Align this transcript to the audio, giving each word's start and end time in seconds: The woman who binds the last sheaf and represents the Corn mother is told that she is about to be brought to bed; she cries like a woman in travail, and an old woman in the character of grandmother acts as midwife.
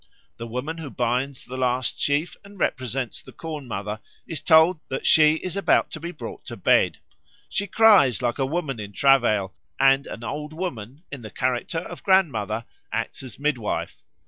The 0.37 0.47
woman 0.47 0.79
who 0.79 0.89
binds 0.89 1.45
the 1.45 1.57
last 1.57 1.99
sheaf 2.01 2.35
and 2.43 2.59
represents 2.59 3.21
the 3.21 3.31
Corn 3.31 3.67
mother 3.67 3.99
is 4.25 4.41
told 4.41 4.79
that 4.87 5.05
she 5.05 5.35
is 5.35 5.55
about 5.55 5.91
to 5.91 5.99
be 5.99 6.11
brought 6.11 6.43
to 6.45 6.57
bed; 6.57 6.97
she 7.49 7.67
cries 7.67 8.19
like 8.19 8.39
a 8.39 8.45
woman 8.47 8.79
in 8.79 8.93
travail, 8.93 9.53
and 9.79 10.07
an 10.07 10.23
old 10.23 10.53
woman 10.53 11.03
in 11.11 11.21
the 11.21 11.29
character 11.29 11.77
of 11.77 12.01
grandmother 12.01 12.65
acts 12.91 13.21
as 13.21 13.37
midwife. 13.37 14.01